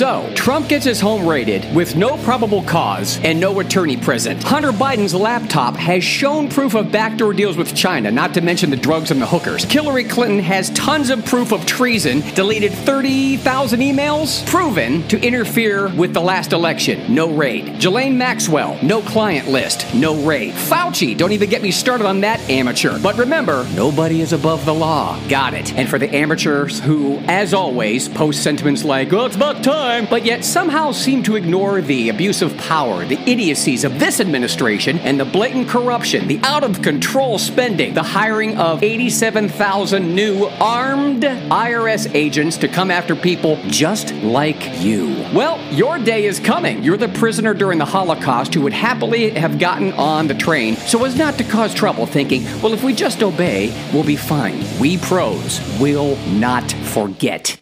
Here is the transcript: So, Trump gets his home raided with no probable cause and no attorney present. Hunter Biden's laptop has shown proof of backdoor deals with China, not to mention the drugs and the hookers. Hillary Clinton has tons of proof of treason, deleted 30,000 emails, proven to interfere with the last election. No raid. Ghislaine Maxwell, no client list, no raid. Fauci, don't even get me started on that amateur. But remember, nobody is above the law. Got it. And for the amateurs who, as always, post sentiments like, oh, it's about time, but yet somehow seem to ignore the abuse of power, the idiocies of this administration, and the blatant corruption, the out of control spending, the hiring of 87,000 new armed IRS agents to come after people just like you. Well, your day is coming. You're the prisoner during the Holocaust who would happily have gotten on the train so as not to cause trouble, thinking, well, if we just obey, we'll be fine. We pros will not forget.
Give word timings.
So, 0.00 0.32
Trump 0.34 0.70
gets 0.70 0.86
his 0.86 0.98
home 0.98 1.26
raided 1.26 1.76
with 1.76 1.94
no 1.94 2.16
probable 2.24 2.62
cause 2.62 3.20
and 3.22 3.38
no 3.38 3.60
attorney 3.60 3.98
present. 3.98 4.42
Hunter 4.42 4.72
Biden's 4.72 5.14
laptop 5.14 5.76
has 5.76 6.02
shown 6.02 6.48
proof 6.48 6.74
of 6.74 6.90
backdoor 6.90 7.34
deals 7.34 7.58
with 7.58 7.76
China, 7.76 8.10
not 8.10 8.32
to 8.32 8.40
mention 8.40 8.70
the 8.70 8.78
drugs 8.78 9.10
and 9.10 9.20
the 9.20 9.26
hookers. 9.26 9.64
Hillary 9.64 10.04
Clinton 10.04 10.38
has 10.38 10.70
tons 10.70 11.10
of 11.10 11.22
proof 11.26 11.52
of 11.52 11.66
treason, 11.66 12.20
deleted 12.34 12.72
30,000 12.72 13.80
emails, 13.80 14.46
proven 14.46 15.06
to 15.08 15.20
interfere 15.20 15.94
with 15.94 16.14
the 16.14 16.20
last 16.22 16.54
election. 16.54 17.14
No 17.14 17.30
raid. 17.30 17.66
Ghislaine 17.78 18.16
Maxwell, 18.16 18.78
no 18.82 19.02
client 19.02 19.48
list, 19.48 19.84
no 19.94 20.14
raid. 20.24 20.54
Fauci, 20.54 21.14
don't 21.14 21.32
even 21.32 21.50
get 21.50 21.60
me 21.60 21.70
started 21.70 22.06
on 22.06 22.22
that 22.22 22.40
amateur. 22.48 22.98
But 23.00 23.18
remember, 23.18 23.66
nobody 23.74 24.22
is 24.22 24.32
above 24.32 24.64
the 24.64 24.72
law. 24.72 25.20
Got 25.28 25.52
it. 25.52 25.74
And 25.74 25.90
for 25.90 25.98
the 25.98 26.08
amateurs 26.08 26.80
who, 26.80 27.18
as 27.26 27.52
always, 27.52 28.08
post 28.08 28.42
sentiments 28.42 28.82
like, 28.82 29.12
oh, 29.12 29.26
it's 29.26 29.36
about 29.36 29.62
time, 29.90 30.06
but 30.08 30.24
yet 30.24 30.44
somehow 30.44 30.92
seem 30.92 31.20
to 31.20 31.34
ignore 31.34 31.80
the 31.80 32.10
abuse 32.10 32.42
of 32.42 32.56
power, 32.58 33.04
the 33.04 33.18
idiocies 33.28 33.82
of 33.82 33.98
this 33.98 34.20
administration, 34.20 34.98
and 35.00 35.18
the 35.18 35.24
blatant 35.24 35.68
corruption, 35.68 36.28
the 36.28 36.38
out 36.44 36.62
of 36.62 36.80
control 36.80 37.38
spending, 37.38 37.92
the 37.92 38.02
hiring 38.02 38.56
of 38.56 38.84
87,000 38.84 40.14
new 40.14 40.44
armed 40.60 41.22
IRS 41.22 42.14
agents 42.14 42.56
to 42.58 42.68
come 42.68 42.90
after 42.90 43.16
people 43.16 43.58
just 43.66 44.12
like 44.22 44.62
you. 44.80 45.08
Well, 45.34 45.58
your 45.72 45.98
day 45.98 46.24
is 46.26 46.38
coming. 46.38 46.84
You're 46.84 46.96
the 46.96 47.08
prisoner 47.08 47.52
during 47.52 47.78
the 47.78 47.84
Holocaust 47.84 48.54
who 48.54 48.60
would 48.60 48.72
happily 48.72 49.30
have 49.30 49.58
gotten 49.58 49.92
on 49.94 50.28
the 50.28 50.34
train 50.34 50.76
so 50.76 51.04
as 51.04 51.16
not 51.16 51.36
to 51.38 51.44
cause 51.44 51.74
trouble, 51.74 52.06
thinking, 52.06 52.44
well, 52.62 52.72
if 52.72 52.84
we 52.84 52.94
just 52.94 53.24
obey, 53.24 53.74
we'll 53.92 54.04
be 54.04 54.16
fine. 54.16 54.62
We 54.78 54.98
pros 54.98 55.60
will 55.80 56.16
not 56.28 56.70
forget. 56.70 57.60